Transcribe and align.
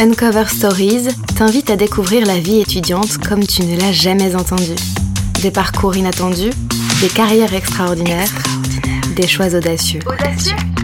Uncover 0.00 0.46
Stories 0.48 1.06
t'invite 1.36 1.70
à 1.70 1.76
découvrir 1.76 2.26
la 2.26 2.40
vie 2.40 2.60
étudiante 2.60 3.16
comme 3.18 3.46
tu 3.46 3.62
ne 3.62 3.78
l'as 3.78 3.92
jamais 3.92 4.34
entendue. 4.34 4.74
Des 5.40 5.52
parcours 5.52 5.96
inattendus, 5.96 6.50
des 7.00 7.08
carrières 7.08 7.54
extraordinaires, 7.54 8.28
des 9.14 9.28
choix 9.28 9.54
audacieux. 9.54 10.00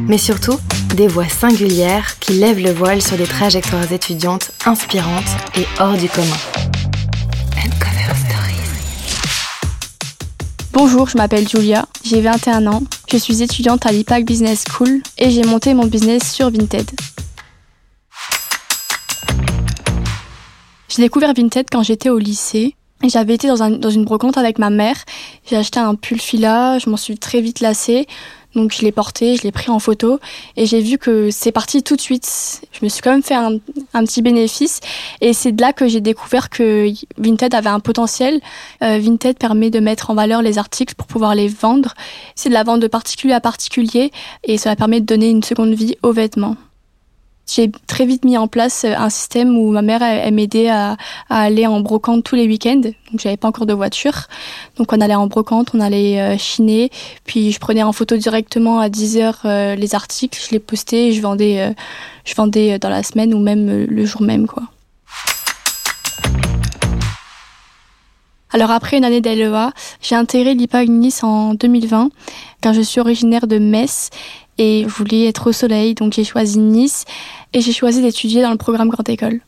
Mais 0.07 0.17
surtout, 0.17 0.59
des 0.95 1.09
voix 1.09 1.29
singulières 1.29 2.21
qui 2.21 2.35
lèvent 2.35 2.63
le 2.63 2.73
voile 2.73 3.03
sur 3.03 3.17
des 3.17 3.25
trajectoires 3.25 3.91
étudiantes 3.91 4.53
inspirantes 4.65 5.37
et 5.57 5.67
hors 5.81 5.97
du 5.97 6.09
commun. 6.09 6.27
Uncover 7.57 8.15
Stories. 8.15 8.71
Bonjour, 10.73 11.09
je 11.09 11.17
m'appelle 11.17 11.49
Julia, 11.49 11.87
j'ai 12.05 12.21
21 12.21 12.69
ans, 12.69 12.83
je 13.11 13.17
suis 13.17 13.43
étudiante 13.43 13.87
à 13.87 13.93
l'IPAC 13.93 14.25
Business 14.25 14.65
School 14.71 15.03
et 15.19 15.31
j'ai 15.31 15.43
monté 15.43 15.75
mon 15.75 15.87
business 15.87 16.33
sur 16.33 16.51
Vinted. 16.51 16.89
J'ai 20.91 21.03
découvert 21.03 21.33
Vinted 21.35 21.67
quand 21.71 21.85
j'étais 21.85 22.11
au 22.11 22.19
lycée. 22.19 22.75
J'avais 23.05 23.35
été 23.35 23.47
dans, 23.47 23.91
une 23.91 24.05
brocante 24.05 24.37
avec 24.37 24.59
ma 24.59 24.71
mère. 24.71 24.97
J'ai 25.49 25.57
acheté 25.57 25.79
un 25.79 25.95
pull 25.95 26.21
fila, 26.21 26.81
je 26.81 26.91
m'en 26.91 26.97
suis 26.97 27.17
très 27.17 27.41
vite 27.41 27.61
lassée. 27.61 28.09
Donc 28.57 28.75
je 28.75 28.83
l'ai 28.83 28.91
porté, 28.91 29.37
je 29.37 29.43
l'ai 29.43 29.53
pris 29.53 29.71
en 29.71 29.79
photo 29.79 30.19
et 30.57 30.67
j'ai 30.67 30.81
vu 30.81 30.99
que 30.99 31.31
c'est 31.31 31.53
parti 31.53 31.85
tout 31.85 31.95
de 31.95 32.01
suite. 32.01 32.61
Je 32.73 32.85
me 32.85 32.89
suis 32.89 33.01
quand 33.03 33.13
même 33.13 33.23
fait 33.23 33.37
un, 33.37 33.53
un 33.95 34.05
petit 34.05 34.21
bénéfice 34.21 34.81
et 35.21 35.33
c'est 35.33 35.53
de 35.53 35.63
là 35.63 35.73
que 35.73 35.87
j'ai 35.87 36.01
découvert 36.01 36.51
que 36.51 36.91
Vinted 37.17 37.55
avait 37.55 37.69
un 37.69 37.79
potentiel. 37.79 38.41
Euh, 38.83 38.99
Vinted 38.99 39.39
permet 39.39 39.71
de 39.71 39.79
mettre 39.79 40.11
en 40.11 40.15
valeur 40.15 40.43
les 40.43 40.59
articles 40.59 40.97
pour 40.97 41.07
pouvoir 41.07 41.37
les 41.37 41.47
vendre. 41.47 41.95
C'est 42.35 42.49
de 42.49 42.55
la 42.55 42.65
vente 42.65 42.81
de 42.81 42.89
particulier 42.89 43.35
à 43.35 43.41
particulier 43.41 44.11
et 44.43 44.59
cela 44.59 44.75
permet 44.75 45.01
de 45.01 45.07
donner 45.07 45.31
une 45.31 45.45
seconde 45.45 45.73
vie 45.75 45.95
aux 46.03 46.13
vêtements 46.13 46.57
j'ai 47.55 47.71
très 47.87 48.07
vite 48.07 48.25
mis 48.25 48.37
en 48.37 48.49
place 48.49 48.85
euh, 48.85 48.95
un 48.97 49.11
système 49.11 49.57
où 49.57 49.71
ma 49.71 49.83
mère 49.83 50.03
elle, 50.03 50.33
m'aidait 50.35 50.69
à, 50.69 50.97
aller 51.29 51.67
en 51.67 51.81
brocante 51.81 52.25
tous 52.25 52.37
les 52.37 52.47
week-ends. 52.47 52.81
Donc 52.81 53.21
j'avais 53.21 53.37
pas 53.37 53.49
encore 53.49 53.67
de 53.67 53.75
voiture, 53.75 54.29
donc 54.77 54.93
on 54.93 55.01
allait 55.01 55.15
en 55.15 55.27
brocante, 55.27 55.71
on 55.75 55.81
allait 55.81 56.21
euh, 56.21 56.39
chiner, 56.39 56.91
puis 57.25 57.53
je 57.53 57.59
prenais 57.59 57.83
en 57.83 57.93
photo 57.93 58.17
directement 58.17 58.79
à 58.79 58.89
10 58.89 59.19
heures 59.19 59.41
euh, 59.45 59.75
les 59.75 59.95
articles, 59.95 60.39
je 60.41 60.53
les 60.53 60.61
postais, 60.61 61.09
et 61.09 61.13
je 61.13 61.21
vendais, 61.21 61.75
je 62.25 62.35
vendais 62.35 62.79
dans 62.79 62.89
la 62.89 63.03
semaine 63.03 63.35
ou 63.35 63.39
même 63.39 63.87
le 63.87 64.05
jour 64.05 64.23
même 64.23 64.47
quoi. 64.47 64.65
Alors 68.53 68.71
après 68.71 68.99
une 68.99 69.05
année 69.05 69.21
d'LEA, 69.21 69.73
j'ai 70.03 70.17
intégré 70.17 70.55
l'IPAG 70.55 70.89
Nice 70.89 71.23
en 71.23 71.55
2020 71.55 72.11
car 72.61 72.75
je 72.75 72.81
suis 72.81 73.01
originaire 73.01 73.47
de 73.47 73.59
Metz 73.59 74.11
et 74.61 74.85
je 74.87 74.93
voulais 74.93 75.27
être 75.27 75.49
au 75.49 75.53
soleil, 75.53 75.95
donc 75.95 76.13
j'ai 76.13 76.23
choisi 76.23 76.59
Nice 76.59 77.07
et 77.55 77.63
j'ai 77.63 77.73
choisi 77.73 78.03
d'étudier 78.03 78.43
dans 78.43 78.51
le 78.51 78.59
programme 78.59 78.91
Grande 78.91 79.09
École. 79.09 79.41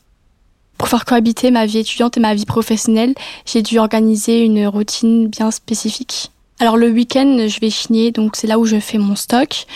Pour 0.78 0.88
faire 0.88 1.04
cohabiter 1.04 1.50
ma 1.50 1.66
vie 1.66 1.78
étudiante 1.78 2.16
et 2.16 2.20
ma 2.20 2.34
vie 2.34 2.46
professionnelle, 2.46 3.12
j'ai 3.44 3.60
dû 3.60 3.78
organiser 3.78 4.40
une 4.40 4.66
routine 4.66 5.28
bien 5.28 5.50
spécifique. 5.50 6.30
Alors 6.60 6.78
le 6.78 6.88
week-end, 6.88 7.46
je 7.46 7.60
vais 7.60 7.68
chiner, 7.68 8.10
donc 8.10 8.36
c'est 8.36 8.46
là 8.46 8.58
où 8.58 8.64
je 8.64 8.80
fais 8.80 8.96
mon 8.96 9.14
stock. 9.14 9.66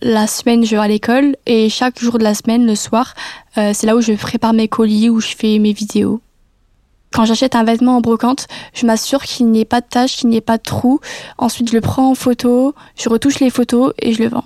La 0.00 0.26
semaine, 0.26 0.64
je 0.64 0.70
vais 0.70 0.82
à 0.82 0.88
l'école 0.88 1.36
et 1.44 1.68
chaque 1.68 2.00
jour 2.00 2.16
de 2.16 2.24
la 2.24 2.32
semaine, 2.32 2.64
le 2.64 2.74
soir, 2.74 3.12
euh, 3.58 3.72
c'est 3.74 3.86
là 3.86 3.94
où 3.94 4.00
je 4.00 4.14
prépare 4.14 4.54
mes 4.54 4.68
colis, 4.68 5.10
où 5.10 5.20
je 5.20 5.36
fais 5.36 5.58
mes 5.58 5.74
vidéos. 5.74 6.22
Quand 7.12 7.26
j'achète 7.26 7.54
un 7.54 7.64
vêtement 7.64 7.98
en 7.98 8.00
brocante, 8.00 8.46
je 8.72 8.86
m'assure 8.86 9.22
qu'il 9.22 9.48
n'y 9.48 9.60
ait 9.60 9.66
pas 9.66 9.82
de 9.82 9.86
taches, 9.86 10.16
qu'il 10.16 10.30
n'y 10.30 10.36
ait 10.36 10.40
pas 10.40 10.56
de 10.56 10.62
trous. 10.62 11.00
Ensuite, 11.36 11.68
je 11.68 11.74
le 11.74 11.82
prends 11.82 12.10
en 12.10 12.14
photo, 12.14 12.74
je 12.96 13.10
retouche 13.10 13.40
les 13.40 13.50
photos 13.50 13.92
et 14.00 14.14
je 14.14 14.22
le 14.22 14.30
vends. 14.30 14.44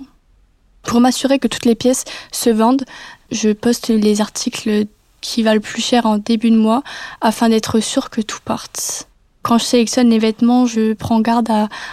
Pour 0.83 0.99
m'assurer 0.99 1.39
que 1.39 1.47
toutes 1.47 1.65
les 1.65 1.75
pièces 1.75 2.05
se 2.31 2.49
vendent, 2.49 2.85
je 3.31 3.51
poste 3.51 3.89
les 3.89 4.21
articles 4.21 4.85
qui 5.21 5.41
valent 5.41 5.61
plus 5.61 5.81
cher 5.81 6.05
en 6.05 6.17
début 6.17 6.51
de 6.51 6.57
mois 6.57 6.83
afin 7.21 7.49
d'être 7.49 7.79
sûr 7.79 8.09
que 8.09 8.21
tout 8.21 8.39
parte. 8.43 9.07
Quand 9.41 9.57
je 9.57 9.65
sélectionne 9.65 10.09
les 10.09 10.19
vêtements, 10.19 10.65
je 10.65 10.93
prends 10.93 11.19
garde 11.19 11.49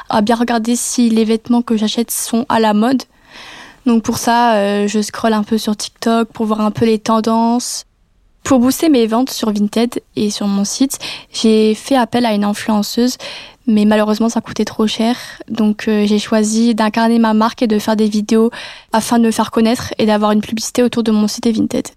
à, 0.08 0.22
bien 0.22 0.36
regarder 0.36 0.76
si 0.76 1.08
les 1.08 1.24
vêtements 1.24 1.62
que 1.62 1.76
j'achète 1.76 2.10
sont 2.10 2.46
à 2.48 2.60
la 2.60 2.74
mode. 2.74 3.02
Donc 3.86 4.02
pour 4.02 4.18
ça, 4.18 4.54
euh, 4.54 4.86
je 4.86 5.00
scrolle 5.00 5.32
un 5.32 5.42
peu 5.42 5.58
sur 5.58 5.76
TikTok 5.76 6.28
pour 6.32 6.46
voir 6.46 6.60
un 6.60 6.70
peu 6.70 6.84
les 6.84 6.98
tendances. 6.98 7.86
Pour 8.44 8.58
booster 8.58 8.88
mes 8.88 9.06
ventes 9.06 9.30
sur 9.30 9.52
Vinted 9.52 10.00
et 10.16 10.30
sur 10.30 10.46
mon 10.46 10.64
site, 10.64 10.98
j'ai 11.32 11.74
fait 11.74 11.96
appel 11.96 12.24
à 12.24 12.32
une 12.32 12.44
influenceuse, 12.44 13.16
mais 13.70 13.84
malheureusement 13.84 14.28
ça 14.28 14.40
coûtait 14.40 14.64
trop 14.64 14.86
cher. 14.86 15.16
Donc 15.48 15.88
euh, 15.88 16.06
j'ai 16.06 16.18
choisi 16.18 16.74
d'incarner 16.74 17.18
ma 17.18 17.34
marque 17.34 17.62
et 17.62 17.66
de 17.66 17.78
faire 17.78 17.96
des 17.96 18.08
vidéos 18.08 18.50
afin 18.92 19.18
de 19.18 19.24
me 19.24 19.30
faire 19.30 19.50
connaître 19.50 19.94
et 19.98 20.06
d'avoir 20.06 20.32
une 20.32 20.40
publicité 20.40 20.82
autour 20.82 21.02
de 21.02 21.10
mon 21.10 21.28
site 21.28 21.46
Vinted. 21.46 21.88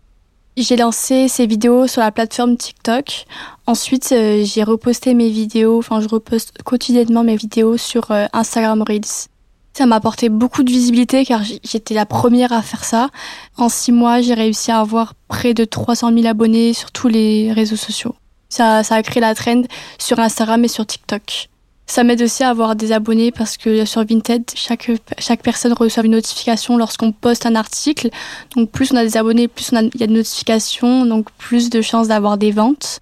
J'ai 0.55 0.75
lancé 0.77 1.27
ces 1.27 1.47
vidéos 1.47 1.87
sur 1.87 2.01
la 2.01 2.11
plateforme 2.11 2.57
TikTok. 2.57 3.25
Ensuite, 3.65 4.11
euh, 4.11 4.43
j'ai 4.45 4.63
reposté 4.63 5.15
mes 5.15 5.29
vidéos, 5.29 5.79
enfin 5.79 5.99
je 5.99 6.07
reposte 6.07 6.61
quotidiennement 6.63 7.23
mes 7.23 7.35
vidéos 7.35 7.77
sur 7.77 8.11
euh, 8.11 8.27
Instagram 8.33 8.83
Reels. 8.87 9.27
Ça 9.75 9.87
m'a 9.87 9.95
apporté 9.95 10.29
beaucoup 10.29 10.61
de 10.61 10.69
visibilité 10.69 11.25
car 11.25 11.41
j'étais 11.43 11.95
la 11.95 12.05
première 12.05 12.53
à 12.53 12.61
faire 12.61 12.83
ça. 12.83 13.09
En 13.57 13.67
six 13.67 13.91
mois, 13.91 14.21
j'ai 14.21 14.35
réussi 14.35 14.71
à 14.71 14.79
avoir 14.79 15.15
près 15.27 15.55
de 15.55 15.65
300 15.65 16.13
000 16.13 16.27
abonnés 16.27 16.73
sur 16.73 16.91
tous 16.91 17.07
les 17.07 17.51
réseaux 17.51 17.75
sociaux. 17.75 18.13
Ça, 18.49 18.83
ça 18.83 18.93
a 18.93 19.01
créé 19.01 19.19
la 19.19 19.33
trend 19.33 19.63
sur 19.97 20.19
Instagram 20.19 20.63
et 20.63 20.67
sur 20.67 20.85
TikTok. 20.85 21.49
Ça 21.85 22.03
m'aide 22.03 22.21
aussi 22.21 22.43
à 22.43 22.49
avoir 22.49 22.75
des 22.75 22.91
abonnés 22.91 23.31
parce 23.31 23.57
que 23.57 23.85
sur 23.85 24.05
Vinted, 24.05 24.43
chaque, 24.55 24.89
chaque 25.19 25.43
personne 25.43 25.73
reçoit 25.73 26.03
une 26.05 26.11
notification 26.11 26.77
lorsqu'on 26.77 27.11
poste 27.11 27.45
un 27.45 27.55
article. 27.55 28.09
Donc 28.55 28.71
plus 28.71 28.91
on 28.93 28.95
a 28.95 29.03
des 29.03 29.17
abonnés, 29.17 29.47
plus 29.47 29.71
il 29.71 29.99
y 29.99 30.03
a 30.03 30.07
de 30.07 30.13
notifications, 30.13 31.05
donc 31.05 31.29
plus 31.37 31.69
de 31.69 31.81
chances 31.81 32.07
d'avoir 32.07 32.37
des 32.37 32.51
ventes. 32.51 33.01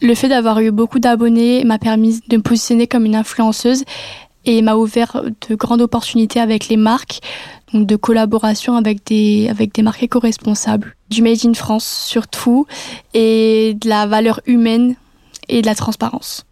Le 0.00 0.14
fait 0.14 0.28
d'avoir 0.28 0.60
eu 0.60 0.70
beaucoup 0.70 1.00
d'abonnés 1.00 1.64
m'a 1.64 1.78
permis 1.78 2.20
de 2.28 2.36
me 2.36 2.42
positionner 2.42 2.86
comme 2.86 3.04
une 3.04 3.16
influenceuse 3.16 3.84
et 4.44 4.62
m'a 4.62 4.76
ouvert 4.76 5.22
de 5.48 5.54
grandes 5.56 5.82
opportunités 5.82 6.40
avec 6.40 6.68
les 6.68 6.76
marques, 6.76 7.18
donc 7.74 7.86
de 7.86 7.96
collaboration 7.96 8.76
avec 8.76 9.04
des, 9.04 9.48
avec 9.50 9.74
des 9.74 9.82
marques 9.82 10.04
éco-responsables, 10.04 10.94
du 11.10 11.20
Made 11.20 11.44
in 11.44 11.54
France 11.54 12.06
surtout, 12.06 12.66
et 13.12 13.74
de 13.74 13.88
la 13.88 14.06
valeur 14.06 14.40
humaine 14.46 14.94
et 15.48 15.62
de 15.62 15.66
la 15.66 15.74
transparence. 15.74 16.46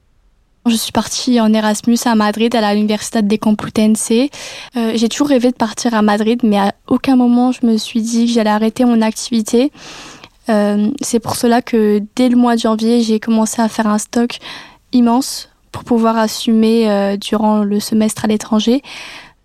Je 0.68 0.74
suis 0.74 0.90
partie 0.90 1.40
en 1.40 1.52
Erasmus 1.52 1.98
à 2.06 2.16
Madrid, 2.16 2.52
à 2.56 2.74
l'Université 2.74 3.22
de 3.22 3.36
Complutense. 3.36 4.10
Euh, 4.10 4.92
j'ai 4.96 5.08
toujours 5.08 5.28
rêvé 5.28 5.52
de 5.52 5.56
partir 5.56 5.94
à 5.94 6.02
Madrid, 6.02 6.40
mais 6.42 6.58
à 6.58 6.74
aucun 6.88 7.14
moment 7.14 7.52
je 7.52 7.64
me 7.64 7.76
suis 7.76 8.02
dit 8.02 8.26
que 8.26 8.32
j'allais 8.32 8.50
arrêter 8.50 8.84
mon 8.84 9.00
activité. 9.00 9.70
Euh, 10.48 10.90
c'est 11.00 11.20
pour 11.20 11.36
cela 11.36 11.62
que 11.62 12.02
dès 12.16 12.28
le 12.28 12.36
mois 12.36 12.56
de 12.56 12.60
janvier, 12.60 13.00
j'ai 13.02 13.20
commencé 13.20 13.62
à 13.62 13.68
faire 13.68 13.86
un 13.86 13.98
stock 13.98 14.38
immense 14.92 15.48
pour 15.70 15.84
pouvoir 15.84 16.18
assumer 16.18 16.90
euh, 16.90 17.16
durant 17.16 17.58
le 17.58 17.78
semestre 17.78 18.24
à 18.24 18.28
l'étranger. 18.28 18.82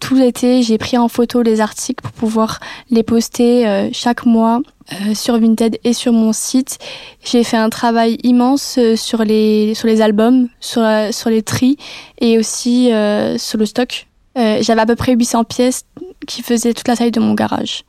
Tout 0.01 0.15
l'été, 0.15 0.63
j'ai 0.63 0.79
pris 0.79 0.97
en 0.97 1.07
photo 1.07 1.43
les 1.43 1.61
articles 1.61 2.01
pour 2.01 2.11
pouvoir 2.11 2.59
les 2.89 3.03
poster 3.03 3.67
euh, 3.67 3.89
chaque 3.93 4.25
mois 4.25 4.61
euh, 4.91 5.13
sur 5.13 5.39
Vinted 5.39 5.77
et 5.83 5.93
sur 5.93 6.11
mon 6.11 6.33
site. 6.33 6.79
J'ai 7.23 7.43
fait 7.43 7.55
un 7.55 7.69
travail 7.69 8.17
immense 8.23 8.77
euh, 8.79 8.95
sur 8.95 9.23
les 9.23 9.75
sur 9.75 9.87
les 9.87 10.01
albums, 10.01 10.49
sur 10.59 10.83
sur 11.11 11.29
les 11.29 11.43
tris 11.43 11.77
et 12.19 12.39
aussi 12.39 12.89
sur 13.37 13.59
le 13.59 13.65
stock. 13.65 14.07
J'avais 14.35 14.81
à 14.81 14.85
peu 14.85 14.95
près 14.95 15.13
800 15.13 15.43
pièces 15.43 15.83
qui 16.27 16.41
faisaient 16.41 16.73
toute 16.73 16.87
la 16.87 16.97
taille 16.97 17.11
de 17.11 17.19
mon 17.19 17.35
garage. 17.35 17.83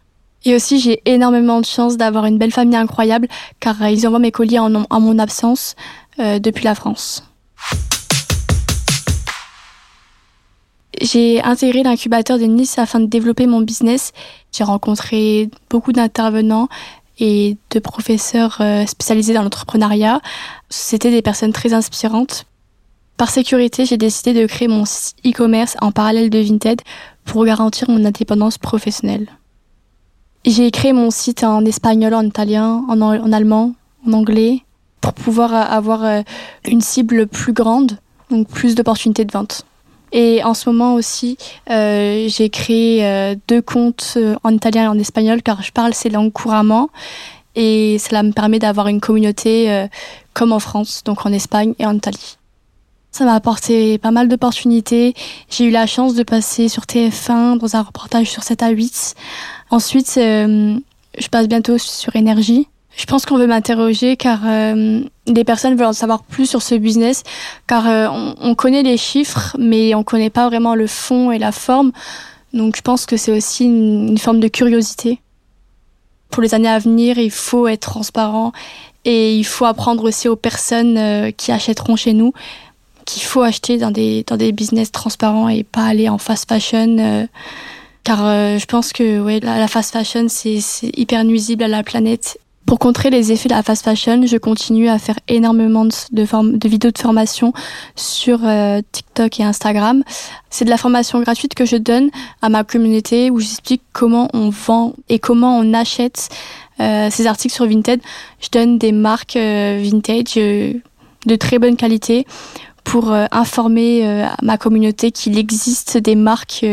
Et 0.45 0.55
aussi, 0.55 0.81
j'ai 0.81 1.01
énormément 1.07 1.61
de 1.61 1.67
chance 1.67 1.97
d'avoir 1.97 2.27
une 2.27 2.37
belle 2.37 2.53
famille 2.53 2.77
incroyable 2.77 3.27
car 3.59 3.89
ils 3.89 4.07
envoient 4.07 4.19
mes 4.19 4.33
colis 4.33 4.59
en, 4.59 4.75
en 4.75 5.01
mon 5.01 5.19
absence 5.19 5.77
depuis 6.19 6.65
la 6.65 6.75
France. 6.75 7.25
J'ai 11.03 11.43
intégré 11.43 11.83
l'incubateur 11.83 12.39
de 12.39 12.45
Nice 12.45 12.79
afin 12.79 13.01
de 13.01 13.07
développer 13.07 13.49
mon 13.49 13.61
business. 13.61 14.13
J'ai 14.53 14.63
rencontré 14.63 15.51
beaucoup 15.69 15.91
d'intervenants 15.91 16.69
et 17.19 17.57
de 17.73 17.81
professeurs 17.81 18.59
euh, 18.61 18.87
spécialisés 18.87 19.35
dans 19.35 19.43
l'entrepreneuriat. 19.43 20.21
C'était 20.71 21.11
des 21.11 21.21
personnes 21.21 21.53
très 21.53 21.73
inspirantes. 21.73 22.47
Par 23.17 23.31
sécurité, 23.31 23.85
j'ai 23.85 23.97
décidé 23.97 24.33
de 24.33 24.47
créer 24.47 24.69
mon 24.69 24.85
e-commerce 25.27 25.77
en 25.81 25.91
parallèle 25.91 26.31
de 26.31 26.39
Vinted 26.39 26.81
pour 27.25 27.45
garantir 27.45 27.91
mon 27.91 28.05
indépendance 28.05 28.59
professionnelle. 28.59 29.27
J'ai 30.45 30.71
créé 30.71 30.93
mon 30.93 31.11
site 31.11 31.43
en 31.43 31.65
espagnol, 31.65 32.15
en 32.15 32.23
italien, 32.23 32.85
en, 32.89 33.01
en 33.03 33.33
allemand, 33.33 33.75
en 34.07 34.13
anglais, 34.13 34.61
pour 35.01 35.15
pouvoir 35.15 35.53
avoir 35.53 36.05
euh, 36.05 36.23
une 36.65 36.81
cible 36.81 37.27
plus 37.27 37.53
grande, 37.53 37.99
donc 38.31 38.47
plus 38.47 38.77
d'opportunités 38.77 39.25
de 39.25 39.33
vente. 39.33 39.67
Et 40.13 40.45
en 40.45 40.55
ce 40.55 40.69
moment 40.69 40.95
aussi, 40.95 41.39
euh, 41.71 42.27
j'ai 42.29 42.51
créé 42.51 43.05
euh, 43.05 43.35
deux 43.49 43.63
comptes 43.63 44.15
euh, 44.17 44.37
en 44.45 44.53
italien 44.53 44.85
et 44.85 44.89
en 44.89 44.99
espagnol 44.99 45.43
car 45.43 45.63
je 45.63 45.73
parle 45.73 45.95
ces 45.95 46.11
langues 46.11 46.33
couramment. 46.33 46.91
Et 47.55 47.99
cela 47.99 48.23
me 48.23 48.33
permet 48.33 48.59
d'avoir 48.59 48.89
une 48.89 49.01
communauté 49.01 49.71
euh, 49.71 49.87
comme 50.35 50.53
en 50.53 50.59
France, 50.59 51.03
donc 51.05 51.27
en 51.27 51.33
Espagne 51.33 51.75
et 51.79 51.87
en 51.87 51.95
Italie. 51.95 52.39
Ça 53.11 53.25
m'a 53.27 53.35
apporté 53.35 53.99
pas 53.99 54.11
mal 54.11 54.29
d'opportunités. 54.29 55.15
J'ai 55.51 55.67
eu 55.67 55.71
la 55.71 55.87
chance 55.87 56.15
de 56.15 56.23
passer 56.23 56.69
sur 56.69 56.85
TF1 56.85 57.59
dans 57.59 57.77
un 57.77 57.83
reportage 57.83 58.31
sur 58.31 58.43
7 58.43 58.63
à 58.63 58.71
8. 58.71 59.15
Ensuite, 59.71 60.15
euh, 60.17 60.79
je 61.19 61.29
passe 61.29 61.47
bientôt 61.47 61.77
sur 61.77 62.17
Énergie. 62.17 62.69
Je 62.95 63.07
pense 63.07 63.25
qu'on 63.25 63.39
veut 63.39 63.47
m'interroger 63.47 64.17
car 64.17 64.41
euh, 64.45 65.01
des 65.27 65.45
personnes 65.45 65.77
veulent 65.77 65.87
en 65.87 65.93
savoir 65.93 66.23
plus 66.23 66.47
sur 66.47 66.61
ce 66.61 66.75
business 66.75 67.23
car 67.67 67.89
euh, 67.89 68.09
on, 68.41 68.55
connaît 68.55 68.83
les 68.83 68.99
chiffres 68.99 69.57
mais 69.59 69.95
on 69.95 70.05
connaît 70.05 70.31
pas 70.31 70.49
vraiment 70.49 70.75
le 70.75 70.87
fond 70.87 71.31
et 71.31 71.39
la 71.39 71.53
forme. 71.53 71.93
Donc 72.53 72.77
je 72.77 72.83
pense 72.83 73.07
que 73.07 73.17
c'est 73.17 73.33
aussi 73.33 73.65
une, 73.65 74.19
forme 74.19 74.41
de 74.41 74.49
curiosité. 74.49 75.21
Pour 76.31 76.43
les 76.43 76.55
années 76.55 76.69
à 76.69 76.79
venir, 76.79 77.19
il 77.19 77.31
faut 77.31 77.67
être 77.67 77.81
transparent 77.81 78.53
et 79.05 79.37
il 79.37 79.45
faut 79.45 79.65
apprendre 79.65 80.05
aussi 80.05 80.29
aux 80.29 80.37
personnes 80.37 80.99
euh, 80.99 81.31
qui 81.31 81.51
achèteront 81.51 81.97
chez 81.97 82.13
nous 82.13 82.33
qu'il 83.05 83.23
faut 83.23 83.43
acheter 83.43 83.79
dans 83.79 83.91
des, 83.91 84.23
dans 84.25 84.37
des 84.37 84.53
business 84.53 84.93
transparents 84.93 85.49
et 85.49 85.65
pas 85.65 85.85
aller 85.85 86.09
en 86.09 86.19
fast 86.19 86.49
fashion. 86.49 87.27
car 88.05 88.19
je 88.19 88.65
pense 88.67 88.93
que 88.93 89.21
ouais, 89.21 89.41
la, 89.41 89.59
la 89.59 89.67
fast 89.67 89.93
fashion, 89.93 90.27
c'est 90.29 90.61
hyper 90.97 91.25
nuisible 91.25 91.65
à 91.65 91.69
la 91.69 91.83
planète 91.83 92.39
pour 92.67 92.79
contrer 92.79 93.11
les 93.11 93.33
effets 93.33 93.49
de 93.49 93.55
la 93.55 93.63
fast 93.63 93.85
fashion, 93.85 94.25
je 94.25 94.37
continue 94.37 94.89
à 94.89 94.99
faire 94.99 95.19
énormément 95.29 95.85
de, 95.85 95.93
de, 96.13 96.69
vidéos 96.69 96.91
de 96.91 96.99
formation 96.99 97.53
sur 97.97 98.41
euh, 98.45 98.81
TikTok 98.93 99.41
et 99.41 99.45
Instagram. 99.45 100.03
C'est 100.49 100.65
de 100.65 100.71
la 100.71 100.77
formation 100.77 101.21
gratuite 101.21 101.55
que 101.55 101.65
je 101.65 101.77
donne 101.77 102.11
à 102.41 102.49
ma 102.49 102.65
communauté 102.65 103.31
où 103.31 103.41
j'explique 103.41 103.83
comment 103.93 104.29
on 104.33 104.51
vend 104.51 104.95
et 105.09 105.19
comment 105.19 105.59
on 105.59 105.75
achète 105.75 106.29
euh, 106.81 107.09
ces 107.11 107.27
articles 107.27 107.55
sur 107.55 107.67
Vinted. 107.67 108.01
Je 108.41 108.49
donne 108.51 108.79
des 108.79 108.93
marques 108.93 109.37
euh, 109.37 109.81
vintage 109.83 110.35
de 110.35 111.37
très 111.37 111.59
bonne 111.59 111.77
qualité 111.77 112.27
pour 112.85 113.13
informer 113.13 114.27
ma 114.43 114.59
communauté 114.59 115.13
qu'il 115.13 115.39
existe 115.39 115.99
des 115.99 116.17
marques, 116.17 116.67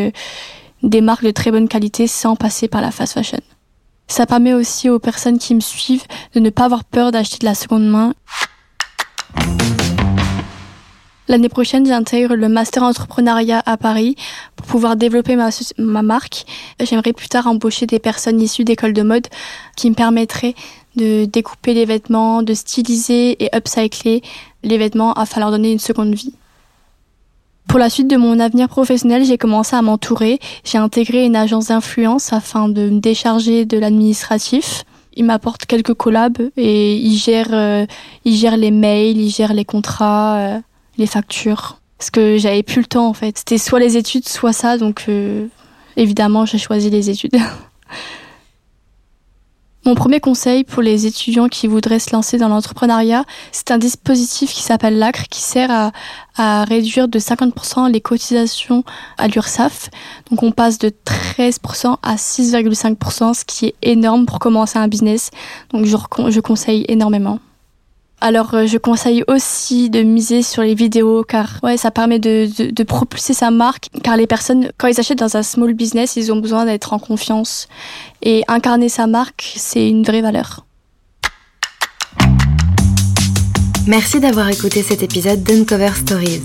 des 0.82 1.02
marques 1.02 1.24
de 1.24 1.30
très 1.30 1.52
bonne 1.52 1.68
qualité 1.68 2.08
sans 2.08 2.36
passer 2.36 2.68
par 2.68 2.82
la 2.82 2.90
fast 2.90 3.14
fashion. 3.14 3.40
Ça 4.10 4.26
permet 4.26 4.54
aussi 4.54 4.90
aux 4.90 5.00
personnes 5.00 5.38
qui 5.38 5.56
me 5.56 5.62
suivent 5.62 6.06
de 6.34 6.42
ne 6.42 6.50
pas 6.50 6.66
avoir 6.66 6.84
peur 6.84 7.12
d'acheter 7.12 7.38
de 7.38 7.46
la 7.46 7.56
seconde 7.56 7.88
main. 7.88 8.14
L'année 11.30 11.48
prochaine, 11.48 11.86
j'intègre 11.86 12.36
le 12.36 12.50
master 12.50 12.82
entrepreneuriat 12.82 13.62
à 13.68 13.78
Paris 13.78 14.16
pour 14.56 14.66
pouvoir 14.66 14.96
développer 14.96 15.36
ma, 15.36 15.52
ma 15.78 16.02
marque. 16.02 16.46
J'aimerais 16.82 17.14
plus 17.14 17.30
tard 17.30 17.46
embaucher 17.46 17.86
des 17.86 18.00
personnes 18.00 18.42
issues 18.42 18.64
d'écoles 18.64 18.94
de 18.94 19.04
mode 19.04 19.28
qui 19.78 19.92
me 19.92 19.96
permettraient 19.96 20.56
de 20.96 21.26
découper 21.26 21.76
les 21.76 21.86
vêtements, 21.86 22.42
de 22.42 22.56
styliser 22.56 23.44
et 23.44 23.56
upcycler 23.56 24.24
les 24.64 24.78
vêtements 24.80 25.14
afin 25.14 25.36
de 25.36 25.42
leur 25.42 25.52
donner 25.52 25.72
une 25.72 25.80
seconde 25.80 26.16
vie. 26.16 26.34
Pour 27.69 27.77
la 27.77 27.92
suite 27.92 28.07
de 28.10 28.18
mon 28.18 28.39
avenir 28.39 28.68
professionnel, 28.68 29.24
j'ai 29.24 29.38
commencé 29.38 29.75
à 29.75 29.83
m'entourer. 29.83 30.39
J'ai 30.63 30.80
intégré 30.80 31.24
une 31.24 31.36
agence 31.36 31.68
d'influence 31.68 32.33
afin 32.33 32.68
de 32.68 32.89
me 32.89 33.00
décharger 33.00 33.66
de 33.66 33.77
l'administratif. 33.77 34.86
Il 35.13 35.25
m'apporte 35.25 35.68
quelques 35.68 35.94
collabs 35.94 36.42
et 36.57 36.95
il 36.95 37.16
gère, 37.16 37.50
euh, 37.51 37.86
il 38.25 38.36
gère 38.36 38.57
les 38.57 38.71
mails, 38.71 39.21
il 39.21 39.30
gère 39.30 39.54
les 39.54 39.66
contrats, 39.66 40.38
euh, 40.38 40.60
les 40.98 41.06
factures. 41.06 41.77
Parce 42.00 42.10
que 42.10 42.39
j'avais 42.39 42.63
plus 42.63 42.81
le 42.81 42.88
temps 42.88 43.07
en 43.07 43.13
fait. 43.13 43.38
C'était 43.38 43.60
soit 43.60 43.80
les 43.80 43.98
études, 43.98 44.27
soit 44.27 44.51
ça. 44.51 44.80
Donc 44.80 45.06
euh, 45.07 45.45
évidemment, 45.95 46.48
j'ai 46.48 46.57
choisi 46.57 46.89
les 46.89 47.12
études. 47.12 47.38
Mon 49.90 49.96
premier 49.96 50.20
conseil 50.20 50.64
pour 50.64 50.84
les 50.84 51.08
étudiants 51.08 51.48
qui 51.48 51.66
voudraient 51.66 51.98
se 51.98 52.12
lancer 52.14 52.38
dans 52.38 52.48
l'entrepreneuriat, 52.48 53.26
c'est 53.52 53.72
un 53.72 53.80
dispositif 53.80 54.54
qui 54.54 54.62
s'appelle 54.62 55.00
l'ACRE 55.00 55.24
qui 55.32 55.42
sert 55.42 55.92
à, 56.38 56.64
réduire 56.66 57.08
de 57.08 57.18
50% 57.18 57.92
les 57.92 58.00
cotisations 58.00 58.84
à 59.18 59.28
l'URSSAF. 59.28 59.90
Donc 60.30 60.44
on 60.44 60.52
passe 60.52 60.78
de 60.78 60.90
13% 60.90 61.96
à 62.04 62.16
6,5%, 62.18 63.34
ce 63.34 63.44
qui 63.46 63.66
est 63.66 63.76
énorme 63.82 64.28
pour 64.28 64.38
commencer 64.38 64.78
un 64.78 64.88
business. 64.88 65.32
Donc 65.72 65.86
je 65.86 66.40
conseille 66.40 66.86
énormément. 66.88 67.40
Alors 68.21 68.54
euh, 68.54 68.66
je 68.66 68.77
conseille 68.77 69.24
aussi 69.27 69.89
de 69.89 70.01
miser 70.01 70.42
sur 70.42 70.62
les 70.62 70.75
vidéos 70.75 71.24
car 71.24 71.60
ça 71.77 71.92
permet 71.92 72.19
de, 72.19 72.71
de, 72.71 72.83
propulser 72.83 73.33
sa 73.33 73.50
marque 73.50 73.88
car 74.04 74.18
les 74.18 74.27
personnes 74.27 74.71
quand 74.77 74.88
ils 74.88 75.00
achètent 75.00 75.19
dans 75.19 75.38
un 75.38 75.44
small 75.44 75.74
business 75.74 76.18
ils 76.18 76.31
ont 76.31 76.38
besoin 76.38 76.66
d'être 76.66 76.92
en 76.92 77.00
confiance 77.00 77.68
et 78.21 78.44
incarner 78.48 78.89
sa 78.89 79.07
marque 79.07 79.54
c'est 79.56 79.89
une 79.89 80.04
vraie 80.04 80.21
valeur. 80.21 80.66
Merci 83.88 84.19
d'avoir 84.19 84.50
écouté 84.50 84.83
cet 84.83 85.01
épisode 85.01 85.42
d'Uncover 85.42 85.92
Stories. 85.95 86.44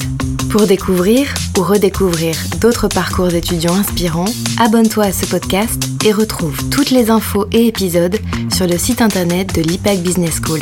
Pour 0.50 0.66
découvrir 0.66 1.34
ou 1.58 1.62
redécouvrir 1.62 2.36
d'autres 2.60 2.88
parcours 2.88 3.34
étudiants 3.34 3.74
inspirants, 3.74 4.32
abonne-toi 4.58 5.04
à 5.04 5.12
ce 5.12 5.26
podcast 5.26 5.82
et 6.06 6.12
retrouve 6.12 6.56
toutes 6.70 6.90
les 6.90 7.10
infos 7.10 7.46
et 7.52 7.66
épisodes 7.66 8.16
sur 8.50 8.66
le 8.66 8.78
site 8.78 9.02
internet 9.02 9.54
de 9.54 9.60
l'IPAC 9.60 9.98
Business 9.98 10.40
School. 10.42 10.60